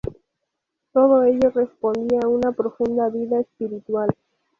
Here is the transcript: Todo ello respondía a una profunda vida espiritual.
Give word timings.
Todo 0.93 1.21
ello 1.25 1.51
respondía 1.51 2.21
a 2.23 2.27
una 2.27 2.51
profunda 2.53 3.07
vida 3.09 3.39
espiritual. 3.41 4.09